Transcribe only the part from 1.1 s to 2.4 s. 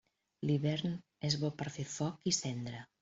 és bo per fer foc i